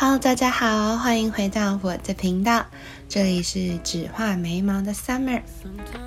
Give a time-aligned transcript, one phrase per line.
[0.00, 2.64] Hello，大家好，欢迎回到我的频道，
[3.08, 5.42] 这里是只画眉毛的 Summer，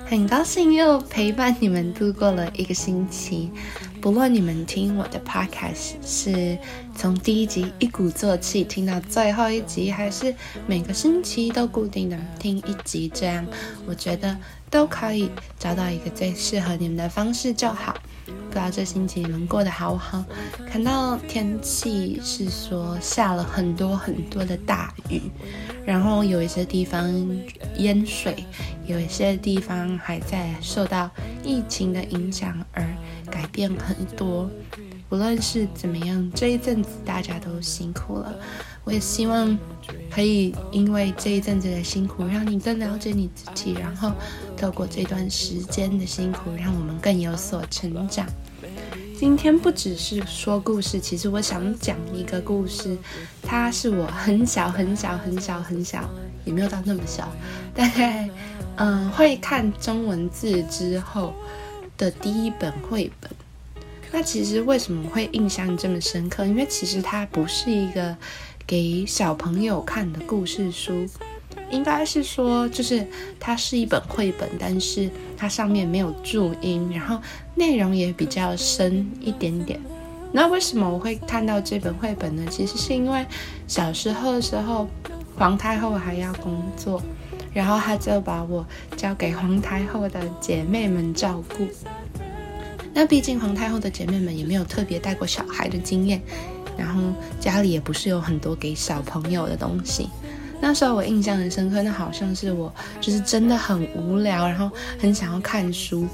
[0.08, 3.52] 很高兴又陪伴你们度过了一个星期。
[4.02, 6.58] 不论你们听我的 Podcast 是
[6.92, 10.34] 从第一集一鼓作气听到最后一集，还是
[10.66, 13.46] 每个星期都固定的听一集，这样
[13.86, 14.36] 我觉得
[14.68, 17.96] 都可以找到一个最适合你们的方式就好。
[18.26, 20.24] 不知道这星期你们过得好不好？
[20.68, 25.22] 看到天气是说下了很多很多的大雨，
[25.86, 27.08] 然后有一些地方
[27.76, 28.44] 淹水，
[28.84, 31.08] 有一些地方还在受到
[31.44, 32.84] 疫情的影响而
[33.32, 34.50] 改变很多。
[35.08, 38.34] 无论是怎么样，这一阵子大家都辛苦了。
[38.84, 39.56] 我也希望
[40.10, 44.12] 可以因为这一阵子的辛苦，让你更了解你自己，然后
[44.56, 48.26] 透过这段时间的辛苦，让我们更有所成长。
[49.18, 52.96] 今天不只是说故事，其实我想讲一个故事，
[53.42, 56.08] 它是我很小很小很小很小，
[56.44, 57.30] 也没有到那么小，
[57.72, 58.28] 大概
[58.76, 61.34] 嗯会看中文字之后
[61.96, 63.30] 的第一本绘本。
[64.10, 66.44] 那其实为什么会印象这么深刻？
[66.46, 68.16] 因为其实它不是一个
[68.66, 71.06] 给小朋友看的故事书。
[71.70, 73.06] 应该是说，就是
[73.40, 77.18] 它是一本绘本，但是它上面没有注音，然后
[77.54, 79.80] 内容也比较深一点点。
[80.32, 82.44] 那为什么我会看到这本绘本呢？
[82.50, 83.24] 其实是因为
[83.66, 84.86] 小时候的时候，
[85.36, 87.02] 皇太后还要工作，
[87.52, 91.66] 然后他就把我交给皇太后的姐妹们照顾。
[92.94, 96.20] 那毕竟皇太后的姐妹们也没有特别带过小孩的经验，
[96.76, 97.00] 然后
[97.40, 100.08] 家里也不是有很多给小朋友的东西。
[100.60, 106.06] 那时候我印象很深刻，那好像是我就是真的很无聊，然后很想要看书。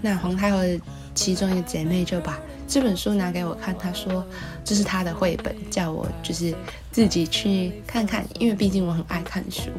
[0.00, 0.80] 那皇太后的
[1.14, 4.24] 其中一个姐妹就把这本书拿给我看，他说
[4.64, 6.54] 这是他的绘本，叫我就是
[6.90, 9.70] 自己去看看，因为毕竟我很爱看书。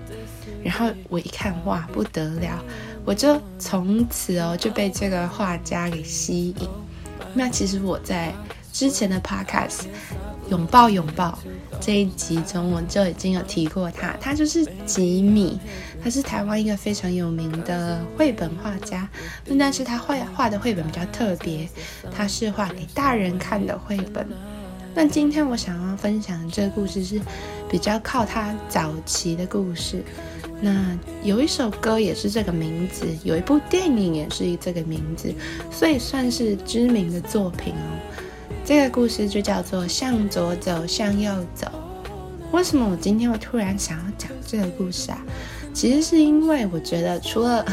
[0.64, 2.64] 然后我一看，哇，不得了，
[3.06, 6.70] 我就从此哦就被这个画家给吸引。
[7.34, 8.34] 那其实我在
[8.78, 9.86] 之前的 podcast。
[10.50, 11.38] 拥抱拥抱
[11.82, 15.60] 这一集中，我就已经有提过他，他就是吉米，
[16.02, 19.10] 他是台湾一个非常有名的绘本画家，
[19.60, 21.68] 但是他画画的绘本比较特别，
[22.16, 24.26] 他是画给大人看的绘本。
[24.96, 27.20] 那今天我想要分享的这个故事是
[27.70, 30.02] 比较靠他早期的故事，
[30.62, 35.34] 那有一首歌也是这个名字，有一部电影也是这个名字，
[35.70, 38.24] 所以算是知名的作品哦。
[38.68, 41.68] 这个故事就叫做向左走，向右走。
[42.52, 45.24] 为什么我今天会突然想要讲这个故事啊？
[45.74, 47.66] 其实是因为我觉得除了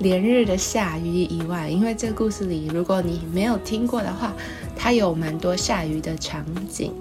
[0.00, 4.34] 连日的下雨以外，因为这个故事里，如果你没有听过的话，
[4.76, 6.92] 它有蛮多下雨的场景。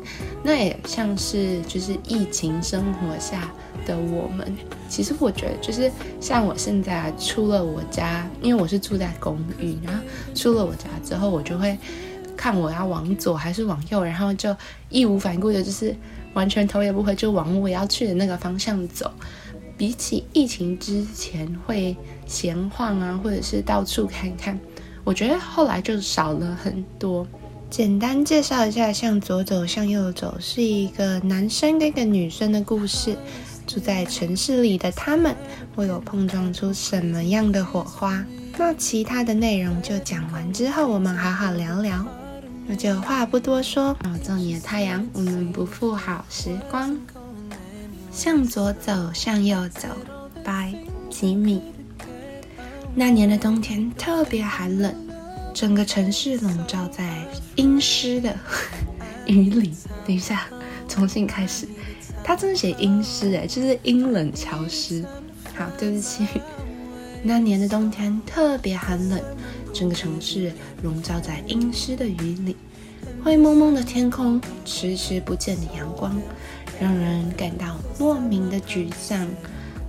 [0.41, 3.51] 那也像是就是疫情生活下
[3.85, 4.55] 的我们。
[4.87, 10.01] 其实我觉得就是像我现在出了我家，因为我是住在公寓，然后
[10.33, 11.77] 出了我家之后，我就会。
[12.37, 14.55] 看我要往左还是往右，然后就
[14.89, 15.93] 义无反顾的，就是
[16.33, 19.11] 完全头也不回就往我要去的那个方向走。
[19.75, 24.57] 比起疫情之前会闲晃啊，或者是到处看看，
[25.03, 27.27] 我觉得后来就少了很多。
[27.69, 33.17] 简单介绍一下，向左走，向右走，是一个男生跟一个女生的故事。
[33.67, 35.35] 住在城市里的他们，
[35.75, 38.25] 会有碰撞出什么样的火花？
[38.57, 42.05] 那其他的内容就讲完之后，我们好好聊聊。
[42.67, 46.95] 那就话不多说，保重你的太阳，我们不负好时光。
[48.11, 49.87] 向左走，向右走，
[50.43, 50.73] 拜
[51.09, 51.61] 吉米。
[52.93, 54.93] 那年的冬天特别寒冷，
[55.53, 57.15] 整个城市笼罩在
[57.55, 58.35] 阴湿的
[59.27, 59.73] 雨里。
[60.05, 60.47] 等一下，
[60.89, 61.67] 重新开始。
[62.23, 65.05] 他真的写阴湿哎，就是阴冷潮湿。
[65.55, 66.27] 好，对不起。
[67.23, 69.21] 那年的冬天特别寒冷。
[69.77, 70.51] 整个城市
[70.81, 72.55] 笼罩在阴湿的雨里，
[73.23, 76.19] 灰蒙蒙的天空，迟迟不见的阳光，
[76.81, 79.27] 让人感到莫名的沮丧。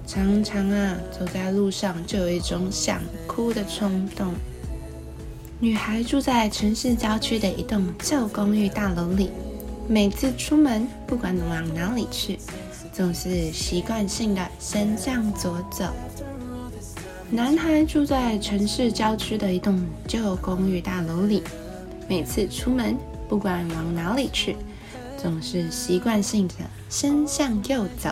[0.06, 4.34] 常常啊，走在路上就有一种想哭的冲动。
[5.58, 9.30] 女孩住在城市郊区的一栋旧公寓大楼里，
[9.88, 12.38] 每次出门，不管往哪里去，
[12.92, 15.86] 总是习惯性的先向左走。
[17.30, 21.42] 男孩住在城市郊区的一栋旧公寓大楼里，
[22.08, 22.96] 每次出门，
[23.28, 24.56] 不管往哪里去，
[25.20, 26.54] 总是习惯性的
[26.88, 28.10] 先向右走。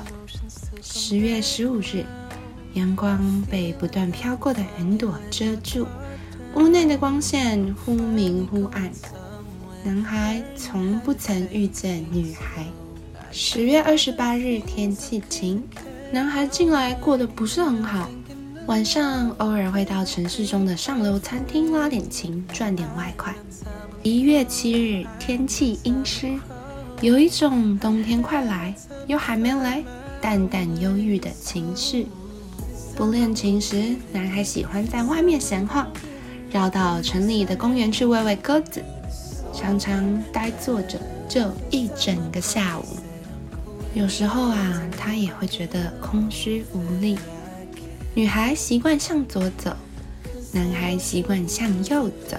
[0.83, 2.05] 十月十五日，
[2.75, 5.87] 阳光被不断飘过的云朵遮住，
[6.55, 8.93] 屋内的光线忽明忽暗。
[9.83, 12.67] 男孩从不曾遇见女孩，
[13.33, 15.63] 十月二十八日，天气晴。
[16.13, 18.09] 男孩近来过得不是很好，
[18.67, 23.33] 晚上偶尔会到城市中的上楼餐厅拉点琴，赚点外快。
[24.03, 26.37] 一月七日，天气阴湿，
[27.01, 28.75] 有一种冬天快来
[29.07, 29.85] 又还没来，
[30.21, 32.09] 淡淡忧郁的情绪。
[32.97, 35.87] 不练琴时，男孩喜欢在外面闲晃，
[36.51, 38.83] 绕到城里的公园去喂喂鸽子，
[39.55, 40.99] 常常呆坐着
[41.29, 41.41] 就
[41.71, 42.85] 一整个下午。
[43.95, 47.17] 有时候啊，他也会觉得空虚无力。
[48.17, 49.77] 女孩习惯向左走，
[50.51, 52.39] 男孩习惯向右走，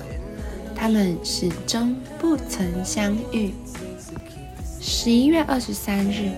[0.76, 3.54] 他们始终不曾相遇。
[4.82, 6.32] 十一月二十三日，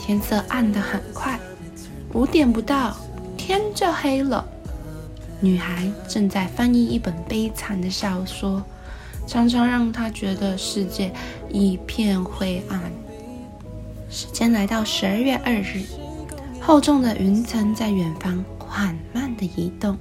[0.00, 1.38] 天色暗得很快，
[2.12, 2.96] 五点不到。
[3.36, 4.44] 天就黑了。
[5.38, 8.64] 女孩正在翻译一本悲惨的小说，
[9.28, 11.12] 常常让她觉得世界
[11.48, 12.80] 一片灰暗。
[14.10, 15.84] 时间来到十二月二日，
[16.60, 19.98] 厚重的云层在远方缓慢的移动。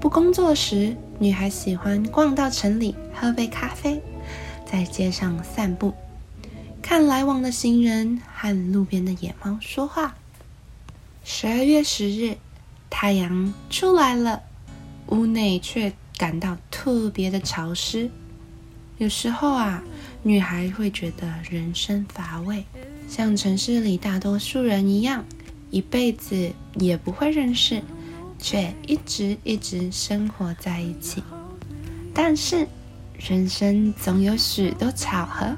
[0.00, 4.00] 不工作时，女孩喜欢逛到城里喝杯咖啡，
[4.64, 5.92] 在街上散步，
[6.80, 10.14] 看来往的行人和路边的野猫说话。
[11.24, 12.36] 十二月十日。
[12.92, 14.42] 太阳出来了，
[15.06, 18.10] 屋内却感到特别的潮湿。
[18.98, 19.80] 有时候啊，
[20.24, 22.64] 女孩会觉得人生乏味，
[23.08, 25.24] 像城市里大多数人一样，
[25.70, 27.82] 一辈子也不会认识，
[28.38, 31.22] 却一直一直生活在一起。
[32.14, 32.66] 但是，
[33.18, 35.56] 人生总有许多巧合，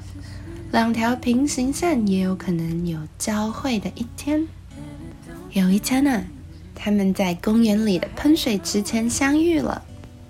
[0.71, 4.47] 两条平行线也有可能有交汇的一天。
[5.51, 6.23] 有一天呢。
[6.75, 9.81] 他们在公园里的喷水池前相遇了，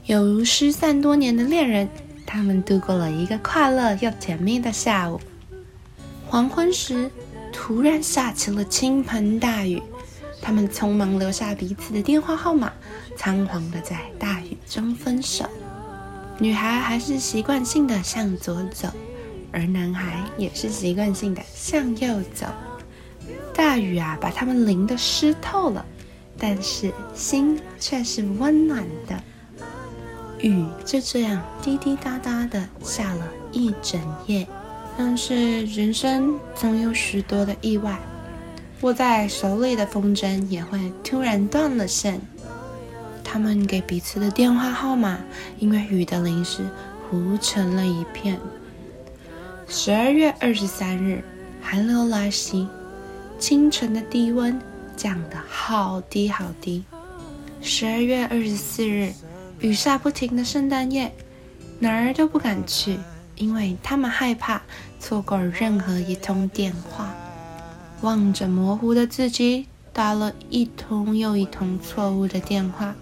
[0.05, 1.89] 有如失散多年的恋人。
[2.27, 5.19] 他们度过了一个快乐又甜蜜的下午。
[6.27, 7.09] 黄昏时，
[7.51, 9.81] 突然下起了倾盆大雨，
[10.43, 12.73] 他们匆忙留下彼此的电话号码，
[13.15, 15.45] 仓皇的在大雨中分手。
[16.37, 18.89] 女孩还是习惯性的向左走，
[19.53, 22.45] 而男孩也是习惯性的向右走。
[23.55, 25.85] 大雨啊，把他们淋得湿透了。
[26.37, 29.23] 但是心却是温暖的，
[30.41, 34.45] 雨就这样滴滴答答的下了一整夜。
[34.97, 37.97] 但是人生总有许多的意外，
[38.83, 42.21] 握在手里的风筝也会突然断了线。
[43.23, 45.19] 他们给彼此的电话号码，
[45.57, 46.69] 因为雨的淋湿
[47.09, 48.37] 糊成了一片。
[49.69, 51.23] 十二月二十三日，
[51.61, 52.67] 寒流来袭，
[53.39, 54.59] 清晨的低温。
[54.95, 56.83] 降得好低好低。
[57.61, 59.11] 十二月二十四日，
[59.59, 61.11] 雨下不停的圣诞夜，
[61.79, 62.99] 哪儿都不敢去，
[63.35, 64.61] 因为他们害怕
[64.99, 67.02] 错过任何一通电话。
[68.03, 72.93] 望着模糊的自己，打了一通又一通错误的电话，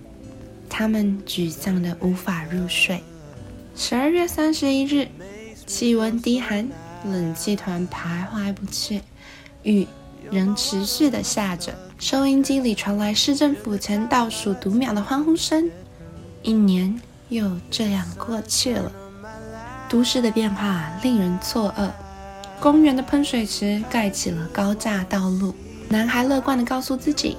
[0.69, 3.03] 他们沮丧的无法入睡。
[3.75, 5.07] 十二月三十一日，
[5.65, 6.69] 气温低寒，
[7.03, 9.01] 冷气团徘徊不去，
[9.63, 9.87] 雨。
[10.29, 15.69] 仍持续的下着，收音机里传来市政府前倒数读秒的欢呼声。
[16.41, 18.89] 一年又这样过去了，
[19.89, 21.89] 都市的变化令人错愕。
[22.61, 25.55] 公园的喷水池盖起了高架道路，
[25.89, 27.35] 男孩乐观的告诉自己，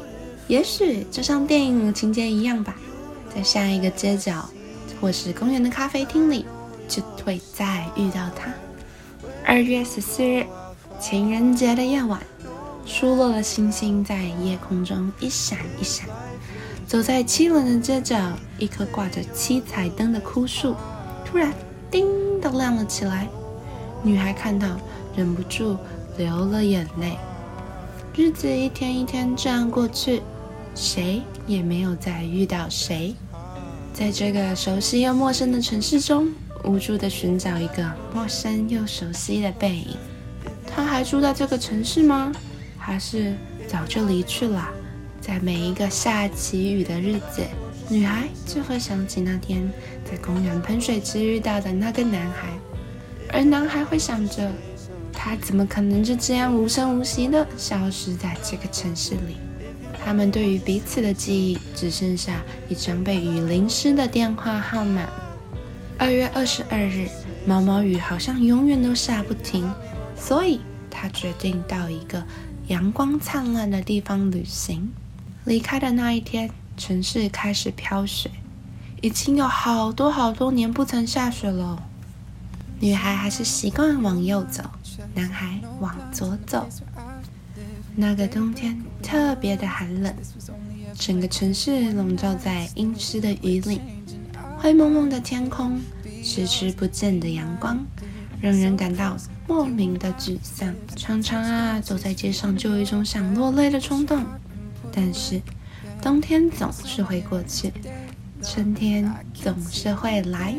[0.48, 2.74] 也许就像电影情节一样吧，
[3.32, 4.44] 在下一个街角
[5.00, 6.44] 或是公园的咖啡厅里，
[6.88, 8.52] 就会再遇到他。
[9.46, 10.44] 二月十四日，
[10.98, 12.20] 情人节的夜晚。
[12.84, 16.08] 疏落的星星在夜空中一闪一闪。
[16.84, 18.18] 走在凄冷的街角，
[18.58, 20.74] 一棵挂着七彩灯的枯树
[21.24, 21.52] 突然
[21.92, 22.08] “叮”
[22.42, 23.28] 的亮了起来。
[24.02, 24.66] 女孩看到，
[25.16, 25.76] 忍不住
[26.16, 27.16] 流了眼泪。
[28.14, 30.22] 日子一天一天这样过去，
[30.74, 33.14] 谁也没有再遇到谁。
[33.92, 36.32] 在这个熟悉又陌生的城市中，
[36.64, 39.96] 无助的寻找一个陌生又熟悉的背影。
[40.66, 42.32] 他还住在这个城市吗？
[42.78, 43.34] 还是
[43.68, 44.68] 早就离去了。
[45.20, 47.42] 在每一个下起雨的日子，
[47.88, 49.70] 女孩就会想起那天
[50.04, 52.48] 在公园喷水池遇到的那个男孩，
[53.32, 54.50] 而男孩会想着，
[55.24, 59.36] 他怎么可能就这样无声无息地消失在这个城市里？
[60.04, 65.08] 他们对于彼此的记忆只剩下一张被雨淋湿的电话号码。
[65.96, 67.06] 二月二十二日，
[67.46, 69.72] 毛毛雨好像永远都下不停，
[70.16, 70.60] 所以
[70.90, 72.20] 他决定到一个。
[72.66, 74.90] 阳光灿烂的地方旅行，
[75.44, 78.28] 离开的那一天，城市开始飘雪，
[79.00, 81.80] 已经有好多好多年不曾下雪了。
[82.82, 84.60] 女孩还是习惯往右走，
[85.14, 86.68] 男孩往左走。
[87.94, 90.12] 那个冬天特别的寒冷，
[90.92, 93.80] 整个城市笼罩在阴湿的雨里，
[94.58, 95.80] 灰蒙蒙的天空，
[96.24, 97.78] 迟迟不见的阳光，
[98.40, 100.74] 让人感到莫名的沮丧。
[100.96, 104.24] 常常啊，走在街上就有一种想落泪的冲动。
[104.90, 105.40] 但是，
[106.02, 107.72] 冬天总是会过去，
[108.42, 110.56] 春天总是会来。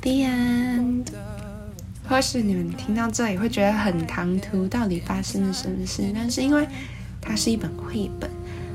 [0.00, 1.06] The end。
[2.08, 6.10] 或许你们听到这里会觉得很唐突，到底发生了什么事？
[6.14, 6.66] 但是因为
[7.20, 8.28] 它是一本绘本，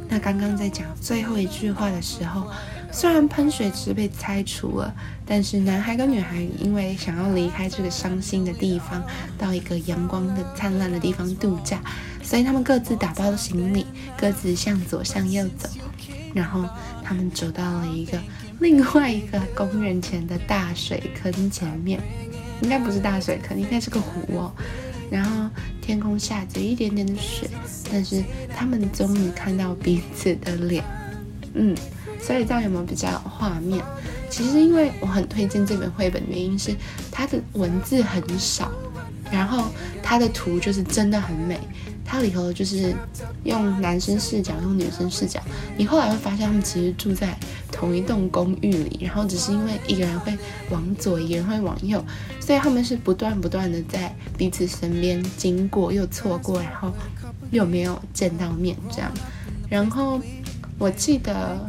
[0.07, 2.49] 那刚刚在讲最后一句话的时候，
[2.91, 4.93] 虽然喷水池被拆除了，
[5.25, 9.03] 但是男孩跟女孩因为想要离开这个伤心的地方，
[9.37, 11.81] 到一个阳光的灿烂的地方度假，
[12.23, 13.85] 所以他们各自打包了行李，
[14.17, 15.67] 各自向左向右走，
[16.33, 16.63] 然后
[17.03, 18.17] 他们走到了一个。
[18.59, 21.99] 另外一个公园前的大水坑前面，
[22.61, 24.51] 应该不是大水坑，应该是个湖哦。
[25.11, 25.49] 然后
[25.81, 27.49] 天空下着一点点的雪，
[27.91, 28.23] 但是
[28.55, 30.83] 他们终于看到彼此的脸，
[31.53, 31.75] 嗯，
[32.19, 33.83] 所以这样有没有比较有画面？
[34.29, 36.75] 其实因为我很推荐这本绘本，原因是
[37.11, 38.71] 它的文字很少，
[39.31, 39.65] 然后
[40.01, 41.59] 它的图就是真的很美。
[42.05, 42.95] 它里头就是
[43.43, 45.41] 用男生视角，用女生视角。
[45.75, 47.35] 你后来会发现，他们其实住在
[47.71, 50.37] 同一栋公寓里，然后只是因为一个人会
[50.69, 52.01] 往左，一个人会往右，
[52.39, 56.93] 所以他们是不断不断的在彼此身边经过，又错过，然后
[57.49, 59.11] 又没有见到面这样。
[59.67, 60.21] 然后
[60.77, 61.59] 我记得，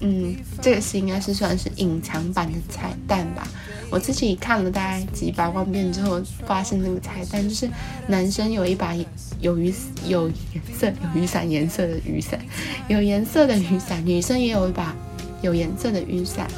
[0.00, 3.46] 嗯，这个是应该是算是隐藏版的彩蛋吧。
[3.92, 7.68] 我自己看了大概几百万遍之后，发现那个彩蛋就是
[8.06, 8.96] 男生有一把
[9.38, 9.72] 有雨
[10.06, 12.40] 有颜色有雨伞颜色的雨伞，
[12.88, 14.96] 有颜色的雨伞，女生也有一把
[15.42, 16.48] 有颜色的雨伞。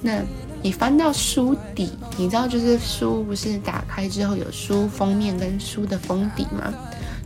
[0.00, 0.22] 那
[0.62, 6.72] 你翻到书底，你知道就是书不是打开之后有书封面跟书的封底吗？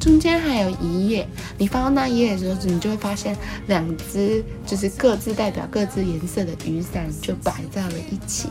[0.01, 8.49] 中间还有一页，你翻到那一页的时候，你就会发现两只就是各自代表各自颜色的雨伞就摆在了一起。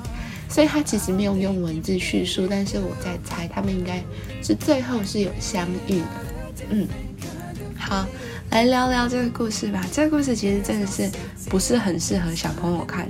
[0.50, 4.04] 所以他其实没有用文字叙述，但是我在猜，他们应该
[4.42, 6.06] 是最后是有相遇的。
[6.70, 6.88] 嗯，
[7.78, 8.08] 好，
[8.52, 9.86] 来聊聊这个故事吧。
[9.92, 11.10] 这个故事其实真的是
[11.50, 13.08] 不是很适合小朋友看。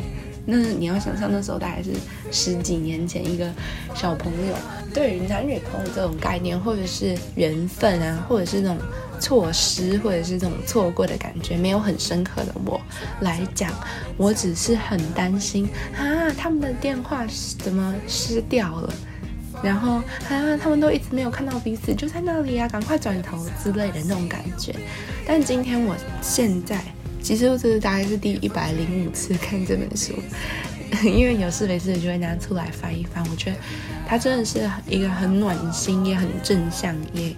[0.49, 1.91] 那你要想象那时候大概是
[2.31, 3.47] 十几年前，一个
[3.93, 4.55] 小朋友
[4.93, 8.77] 对于男女朋友这种概念，或者是缘分啊，或者是那种。
[9.19, 12.79] 错失或者是这种错过的感觉没有很深刻的我
[13.21, 13.73] 来讲，
[14.15, 17.25] 我只是很担心啊，他们的电话
[17.57, 18.93] 怎么失掉了？
[19.63, 19.95] 然后
[20.29, 24.75] 啊，他们都一直没有看到彼此，就在那里啊，赶快转头之类的那种感觉。
[25.25, 26.79] 但今天我现在，
[27.27, 30.13] 其实这是大概是第一百零五次看这本书，
[31.03, 33.21] 因为有事没事就会拿出来翻一翻。
[33.29, 33.57] 我觉得
[34.07, 37.35] 它真的是一个很暖心，也很正向，也。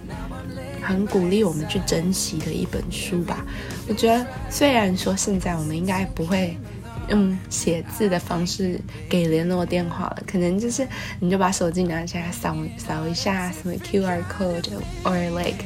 [0.82, 3.44] 很鼓励我们去珍惜的一本书吧。
[3.86, 6.56] 我觉得，虽然说现在我们应该不会
[7.10, 10.86] 用写字的方式给联络电话了，可能就是
[11.20, 15.62] 你就把手机拿起来扫扫一下什么 QR code，or like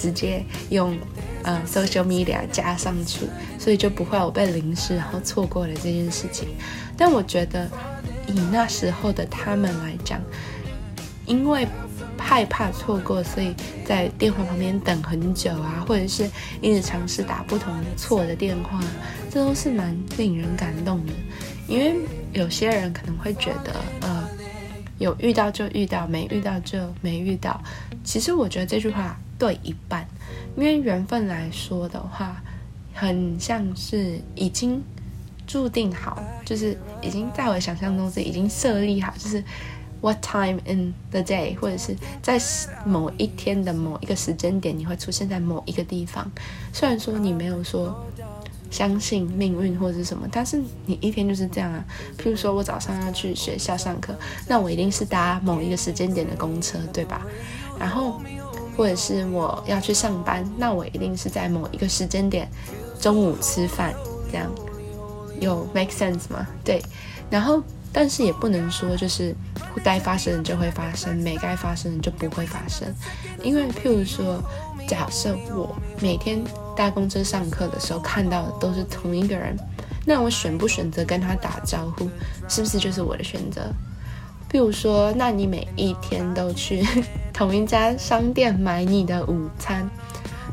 [0.00, 0.96] 直接用
[1.42, 3.26] 呃 social media 加上去，
[3.58, 6.48] 所以就不会有被淋湿然后错过了这件事情。
[6.96, 7.68] 但我觉得，
[8.26, 10.20] 以那时候的他们来讲，
[11.26, 11.66] 因为。
[12.22, 16.30] 害怕错过，所以在电话旁边等很久啊，或者是
[16.60, 18.78] 一直尝试打不同错的电话，
[19.30, 21.12] 这都是蛮令人感动的。
[21.66, 21.96] 因为
[22.34, 24.28] 有些人可能会觉得，呃，
[24.98, 27.58] 有遇到就遇到，没遇到就没遇到。
[28.04, 30.06] 其实我觉得这句话对一半，
[30.56, 32.40] 因为缘分来说的话，
[32.94, 34.80] 很像是已经
[35.48, 39.42] 注定好，就是已经在我想象中是已经设立好，就是。
[40.02, 42.40] What time in the day，或者是在
[42.86, 46.26] 某一天的某一个时间点，你会出现在某一个地方。
[46.72, 47.94] 虽然说你没有说
[48.70, 51.84] 相信命运或者是什么，但是你一天就是这样啊。
[52.16, 54.14] 譬如说我早上要去学校上课，
[54.48, 57.26] 那我一定是搭某一个时间点的公车，对吧？
[57.78, 58.22] 然后
[58.80, 62.48] 或者是我要去上班，那我一定是在某一个时间点
[62.98, 63.92] 中午吃饭，
[64.32, 64.50] 这样
[65.38, 66.46] 有 make sense 吗？
[66.64, 66.82] 对，
[67.28, 67.62] 然后。
[67.92, 69.34] 但是也不能说就是
[69.82, 72.86] 该发生就会发生，没该发生就不会发生。
[73.42, 74.40] 因为譬如说，
[74.86, 76.40] 假设我每天
[76.76, 79.58] 搭公车上课的时候看到的都是同一个人，
[80.06, 82.08] 那我选不选择跟他打招呼，
[82.48, 83.60] 是不是就是我的选择？
[84.50, 86.84] 譬如说，那你每一天都去
[87.32, 89.88] 同一家商店买你的午餐，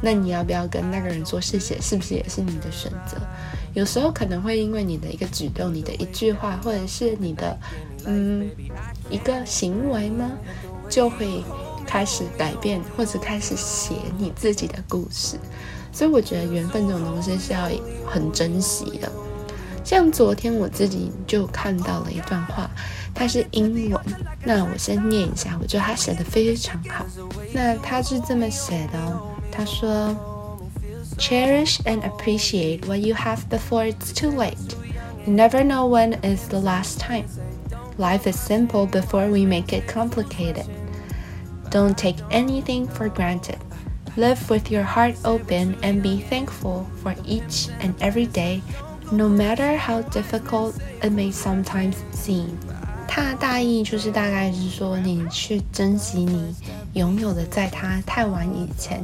[0.01, 3.17] 那你要不要跟那个人说谢谢，是不是也是你的选择？
[3.73, 7.57] 有时候可能会因为你的一个举动、你的一句话，或者是你的
[8.05, 8.47] 嗯
[9.09, 10.31] 一个行为吗，
[10.89, 11.43] 就会
[11.85, 15.37] 开始改变，或者开始写你自己的故事。
[15.91, 17.67] 所以我觉得缘分这种东西是要
[18.05, 19.11] 很珍惜的。
[19.86, 22.70] 像昨天我自己就看到了一段话，
[23.14, 24.00] 它是英文，
[24.44, 27.04] 那我先念一下，我觉得他写的非常好。
[27.52, 30.16] 那他是这么写的哦，他说：“
[31.18, 34.54] Cherish and appreciate what you have before it's too late.
[35.26, 37.26] You never know when is the last time.
[37.98, 40.64] Life is simple before we make it complicated.
[41.70, 43.58] Don't take anything for granted.
[44.16, 48.62] Live with your heart open and be thankful for each and every day
[49.09, 52.49] No matter how difficult it may sometimes seem，
[53.07, 56.53] 它的大意就是大概是说，你去珍惜你
[56.93, 59.01] 拥有的，在它太晚以前。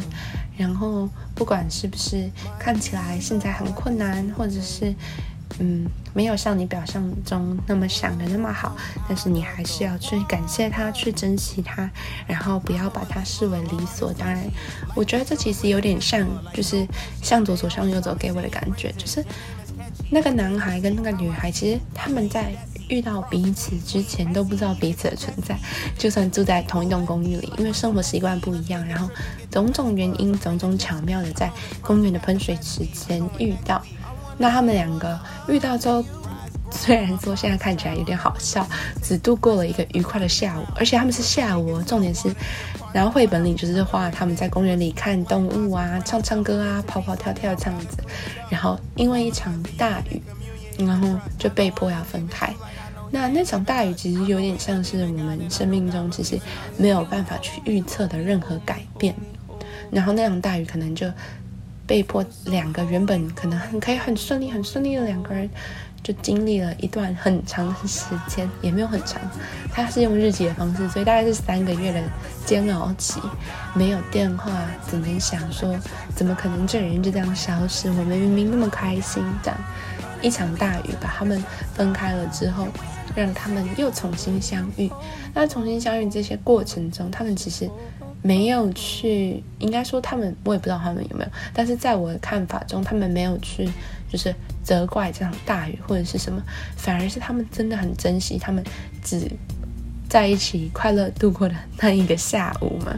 [0.58, 2.30] 然后不管是不是
[2.60, 4.94] 看起来现在很困难，或者是
[5.60, 8.76] 嗯没有像你表象中那么想的那么好，
[9.08, 11.90] 但是你还是要去感谢它，去珍惜它，
[12.28, 14.44] 然后不要把它视为理所当然。
[14.96, 16.86] 我觉得这其实有点像，就是
[17.22, 19.26] 向左走，向右走给我的感觉，就是。
[20.14, 22.54] 那个男孩跟那个女孩，其实他们在
[22.88, 25.58] 遇到彼此之前都不知道彼此的存在。
[25.98, 29.10] 就算住在同一栋公寓里，因为生活习惯不一样，然后
[29.50, 31.52] 种种原因，种种巧妙的在
[31.82, 33.82] 公园的喷水池前遇到。
[34.38, 36.06] 那他们两个遇到之后。
[36.74, 38.68] 虽然说现在看起来有点好笑，
[39.02, 42.34] 只度过了一个愉快的下午，而且他们是下午，重点是，
[42.92, 47.98] 然后绘本里就是画他们在公园里看动物啊，唱唱歌啊，跑跑跳跳这样子，
[48.50, 50.22] 然后因为一场大雨，
[50.80, 52.54] 然后就被迫要分开。
[53.12, 56.40] 那那场大雨其实有点像是我们生命中其实
[56.78, 59.14] 没有办法去预测的任何改变，
[59.92, 61.08] 然后那场大雨可能就
[61.86, 65.48] 被迫两个原本可能很可以很顺利很顺利的两个人。
[66.04, 69.22] 就经历了一段很长的时间，也没有很长，
[69.72, 72.04] 他是用日记的方式，所以大概是三个月的
[72.46, 73.22] 煎熬期，
[73.74, 74.52] 没有电话，
[74.90, 75.74] 只能想说，
[76.14, 77.90] 怎么可能这人就这样消失？
[77.90, 79.58] 我们明明那么开心，这样
[80.22, 81.42] 一场大雨把他们
[81.74, 82.68] 分开了之后，
[83.16, 84.92] 让他们又重新相遇。
[85.34, 87.70] 那重新相遇这些过程中，他们其实
[88.22, 93.70] 没有去，应该说他们，我也不知道他们有没有，但是在我的看法中，他们没有去。
[94.14, 96.40] 就是责怪这场大雨或者是什么，
[96.78, 98.64] 反而是他们真的很珍惜他们
[99.04, 99.28] 只
[100.08, 102.94] 在一起快乐度过的那一个下午嘛。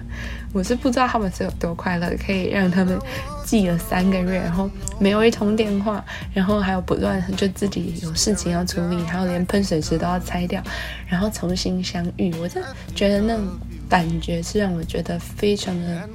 [0.51, 2.99] 我是不知道他们是有多快乐，可以让他们
[3.45, 10.62] 记了三个月，然后没有一通电话，然后还有不断就自己有事情要处理，还有连喷水池都要拆掉，
[11.08, 12.34] 然后重新相遇。
[12.41, 12.60] 我就
[12.93, 13.47] 觉得那种
[13.88, 16.10] 感觉是让我觉得非常的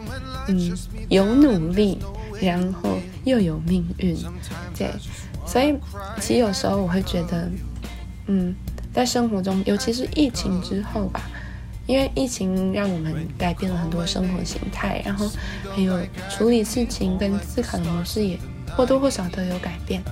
[0.48, 0.76] 嗯
[1.08, 1.98] 有努力。
[2.40, 4.16] 然后又有命运，
[4.76, 4.90] 对，
[5.46, 5.74] 所以
[6.20, 7.50] 其实有时候我会觉得，
[8.26, 8.55] 嗯，
[8.92, 11.20] 在生活中，尤其是疫情之后吧，
[11.87, 15.29] 因为疫情让我们改变了很多生活形态，然后
[15.74, 15.98] 还有
[16.31, 18.38] 处理事情跟思考的模式也
[18.80, 20.02] 或多或少都有改变。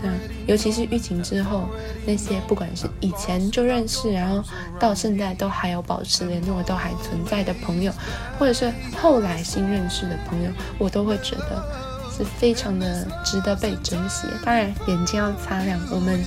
[0.00, 0.08] 那
[0.46, 1.68] 尤其是疫情之后，
[2.06, 4.40] 那些不管是以前就认识，然后
[4.78, 7.92] 到现在都还有保持联络、都还存在的朋友，
[8.38, 11.64] 或者是后来新认识的朋友，我都会觉得
[12.16, 14.28] 是非常的值得被珍惜。
[14.44, 16.20] 当然，眼睛要擦亮，我们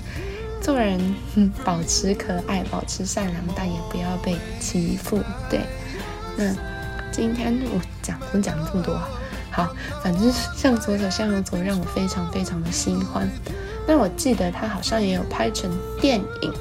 [0.61, 0.99] 做人
[1.63, 5.23] 保持可爱、保持善良，但也不要被欺负。
[5.49, 5.61] 对，
[6.35, 6.53] 那
[7.09, 8.99] 今天我讲怎么讲这么多？
[9.55, 13.25] 好，反正向左走，向右走，让我非常非常的喜欢。
[13.87, 16.53] 那我记得他好像也有拍成电影，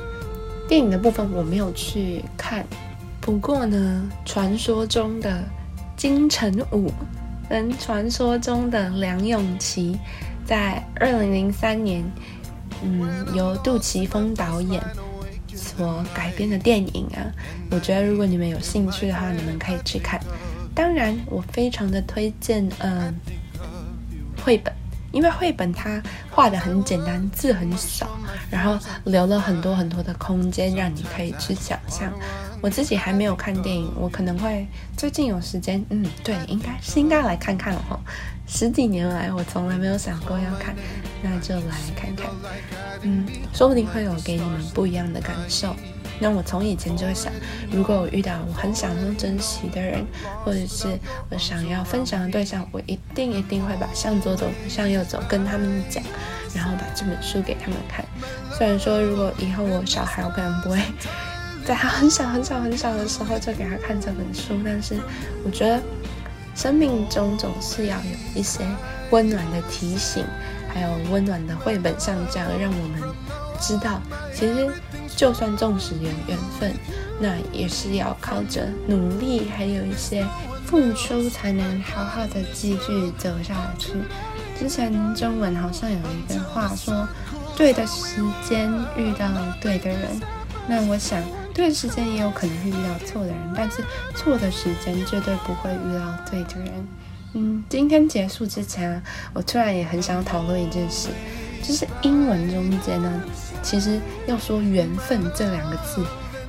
[0.69, 2.65] 电影的部分我没有去看。
[3.21, 5.43] 不过呢，传说中的
[5.97, 6.93] 金城武
[7.51, 9.99] 跟传说中的梁咏琪，
[10.47, 12.05] 在二零零三年，
[12.81, 14.81] 嗯，由杜琪峰导演
[15.53, 17.27] 所改编的电影啊，
[17.73, 20.21] 我觉得如果你们有兴趣的话，你们可以去看。
[20.75, 23.15] 当然，我非常的推荐，嗯，
[24.45, 24.73] 绘本。
[25.13, 28.19] 因为绘本它画的很简单，字很少，
[28.51, 32.13] 然后留了很多很多的空间让你可以去想象。
[32.61, 37.97] 我自己还没有看电影，我可能会最近有时间，嗯，对，应该是应该来看看了哈。
[38.49, 40.75] 十几年来我从来没有想过要看，
[41.23, 42.29] 那就来看看，
[43.03, 45.77] 嗯，说不定会有给你们不一样的感受。
[46.25, 47.31] 那我从以前就会想，
[47.71, 50.03] 如果我遇到我很想要珍惜的人，
[50.43, 56.03] 或者是我想要分享的对象，我一定一定会把向左走，向右走跟他们讲，
[56.55, 58.03] 然后把这本书给他们看。
[58.57, 60.79] 虽然说，如果以后我小孩，我可能不会
[61.63, 64.99] 在他很小很小很小的时候就给他看这本书，但是
[65.45, 65.79] 我觉得
[66.55, 68.65] 生命中总是要有一些
[69.11, 70.25] 温暖的提醒。
[70.73, 73.01] 还有温暖的绘本上这样，让我们
[73.61, 74.03] 知道，
[74.35, 74.69] 其实
[75.17, 76.75] 就算纵使有缘分，
[77.21, 80.27] 那也是要靠着努力，还有一些
[80.67, 83.93] 付出，才能好好的继续走下去。
[84.59, 87.07] 之前中文好像有一个话说，
[87.57, 89.29] 对的时间遇到
[89.61, 90.01] 对的人。
[90.67, 91.21] 那我想，
[91.53, 93.83] 对的时间也有可能会遇到错的人，但是
[94.17, 96.89] 错的时间绝对不会遇到对的人。
[97.35, 99.03] 嗯，今天结束之前，
[99.35, 101.09] 我突然也很想讨论一件事，
[101.67, 103.23] 就是英文中间呢，
[103.63, 106.05] 其实要说缘分这两个字，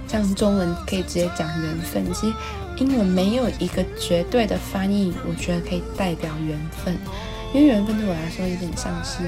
[0.09, 2.35] 像中文可以直接讲缘分，其实
[2.75, 6.97] 英文没有一个绝对的翻译，我觉得可以代表缘分。
[7.53, 9.23] 因为缘分对我来说有点像是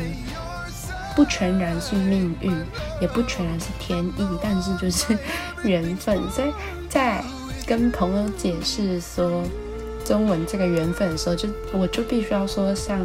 [1.15, 2.53] 不全然是命运，
[2.99, 5.17] 也不全然是天意，但是就是
[5.63, 6.19] 缘分。
[6.29, 6.49] 所以
[6.89, 7.23] 在
[7.65, 9.41] 跟朋友解释说
[10.03, 12.99] 中文这个缘分的时候，就我就必须要说像。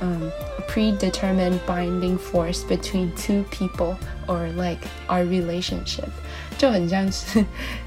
[0.00, 6.08] um, a predetermined binding force between two people or like our relationship，
[6.58, 7.44] 就很像是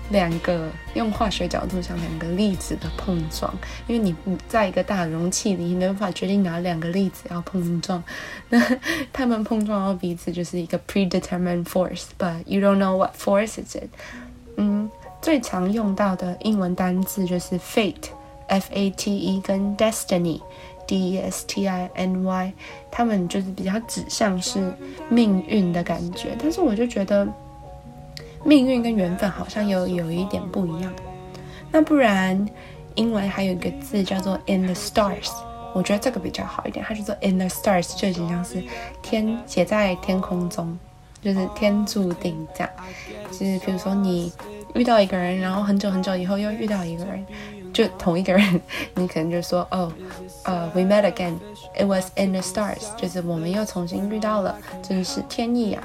[0.09, 3.53] 两个用化学角度像两个粒子的碰撞。
[3.87, 4.15] 因为你
[4.47, 8.03] 在一个大容器里，你没办法决定哪两个粒子要碰撞，
[8.49, 8.59] 那
[9.13, 13.89] 他们碰撞到彼此就是一个 predetermined force，but you don't know what force is it。
[14.57, 14.89] 嗯，
[15.21, 20.41] 最常用到的英文单字就是 fate，f a t e 跟 destiny。
[20.86, 22.52] D E S T I N Y，
[22.90, 24.72] 他们就是比较指向是
[25.08, 27.26] 命运的感觉，但是我就觉得
[28.44, 30.92] 命运跟缘分好像有有一点不一样。
[31.70, 32.48] 那不然，
[32.94, 35.30] 英文还有一个字叫做 In the Stars，
[35.74, 38.62] 我觉得这个比较好一点，它叫做 In the Stars，就好像是
[39.02, 40.78] 天写在天空中，
[41.20, 42.70] 就是天注定这样。
[43.30, 44.32] 就是比如说你
[44.74, 47.26] 遇到一个人，然后很久很久以后又遇到一个人。
[47.74, 48.60] 就同一个人，
[48.94, 49.92] 你可能就说哦，
[50.44, 55.82] 呃，we met again，it was in the stars，就是我们又重新遇到了，真是天意啊，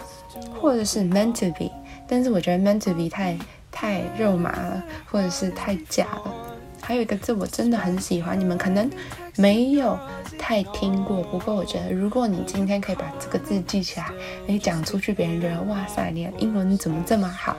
[0.62, 1.72] 或者是 meant to be，
[2.08, 3.36] 但是我觉得 meant to be 太
[3.72, 6.32] 太肉麻了，或者是太假了。
[6.80, 8.90] 还有一个字我真的很喜欢，你们可能
[9.36, 9.98] 没有
[10.38, 14.12] 太听过，不过我觉得如果你今天可以把这个字记起来，
[14.46, 17.56] 你讲出去，别人觉得哇塞，你的英文怎么这么好？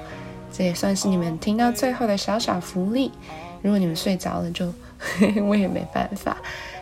[0.52, 3.10] 这也算是你们听到最后的小小福利。
[3.62, 4.72] 如果你们睡着了，就
[5.46, 6.36] 我也没办法。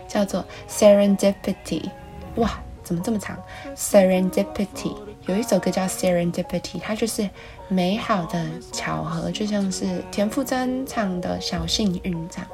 [0.08, 1.90] 叫做 Serendipity，
[2.36, 3.36] 哇，怎么这么长
[3.76, 7.28] ？Serendipity 有一首歌叫 Serendipity，它就是
[7.68, 12.46] 美好的巧合，就像是田馥甄唱的小幸运这样。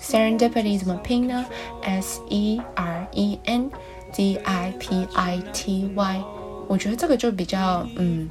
[0.00, 1.44] Serendipity 怎么拼呢
[1.82, 3.68] ？S E R E N
[4.12, 6.24] D I P I T Y，
[6.68, 8.28] 我觉得这个就比较嗯，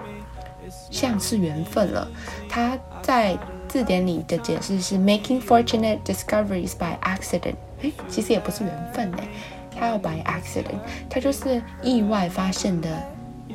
[0.91, 2.07] 像是缘分了。
[2.47, 7.55] 它在字典里的解释是 making fortunate discoveries by accident。
[7.81, 9.27] 哎，其实也不是缘分哎，
[9.77, 10.79] 它要 by accident，
[11.09, 12.89] 它就是意外发现的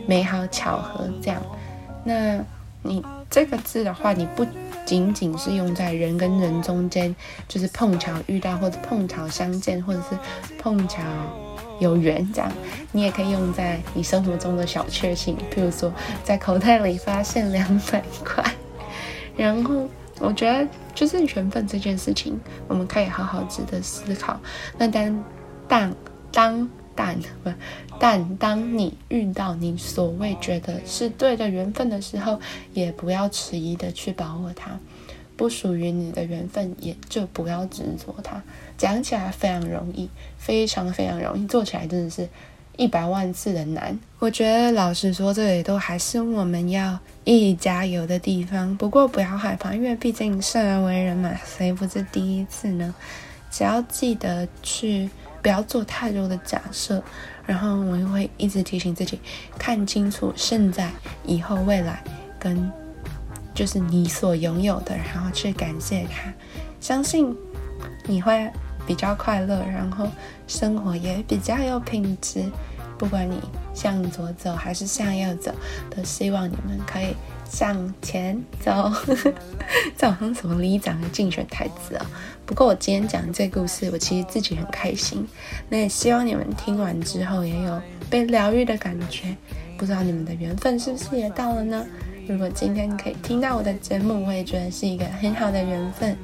[0.06, 1.42] 美好巧合这样。
[2.04, 2.38] 那
[2.82, 4.46] 你这个字的话，你不
[4.86, 7.14] 仅仅是用在人跟人中间，
[7.48, 10.18] 就是碰巧遇到或者碰巧相见，或者是
[10.58, 11.02] 碰巧
[11.78, 12.52] 有缘这样，
[12.92, 18.44] 你也可以用在你生活中的小确幸，比如说在口袋里发现两百块，
[19.36, 19.88] 然后。
[20.20, 24.38] 我觉得就是缘分这件事情，我们可以好好值得思考。
[24.78, 25.24] 那当
[25.66, 25.96] 当
[26.30, 27.50] 当当不，
[27.98, 32.38] 但当你遇到你所谓觉得是对的缘分的时候，
[32.72, 34.78] 也不要迟疑的去把握它。
[35.36, 38.42] 不属于你的缘分，也就不要执着它。
[38.76, 42.28] 讲起来非常容易，非常非常容易，做起来真的是。
[42.76, 48.76] 一百万次的难，我觉得老实说，这里都还是我们要一起加油的地方。
[48.76, 52.92] 不过不要害怕，因为毕竟生而为人嘛，谁不是第一次呢？
[53.48, 55.08] 只要记得去，
[55.40, 57.00] 不要做太多的假设。
[57.46, 59.20] 然后我也会一直提醒自己，
[59.56, 60.90] 看清楚现在、
[61.24, 62.02] 以后、未来，
[62.40, 62.72] 跟
[63.54, 66.32] 就是你所拥有的，然后去感谢他，
[66.80, 67.34] 相信
[68.06, 68.50] 你会。
[68.86, 70.06] 比较快乐，然后
[70.46, 72.44] 生活也比较有品质。
[72.98, 73.40] 不管你
[73.72, 75.50] 向左走还是向右走，
[75.88, 77.16] 都希望你们可以
[77.48, 78.92] 向前走。
[79.96, 82.06] 这好像什么里长的竞选台词啊！
[82.44, 85.26] 不过我今天讲这故事，我其实自己很开心。
[85.70, 89.34] 那也希望你们听完之后也有被疗愈的感觉。
[89.78, 91.86] 不知道你们的缘分是不是也到了呢？
[92.26, 96.16] 如果今天可以听到我的节目，我也觉得是一个很好的缘分。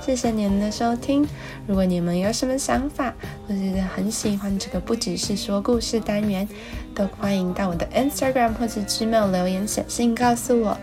[0.00, 1.26] 谢谢你们的收听。
[1.66, 3.12] 如果你们有什么想法，
[3.46, 6.48] 或者是很喜欢这个不只是说故事单元，
[6.94, 10.78] 都欢迎到我的 Instagram 或者 Gmail 留言写信告诉我。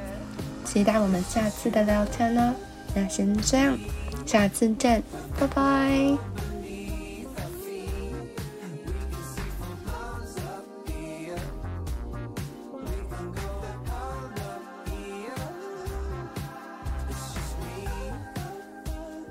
[0.63, 2.53] 期待我们下次的聊天哦。
[2.93, 3.77] 那先这样，
[4.25, 5.01] 下次见，
[5.39, 6.54] 拜拜。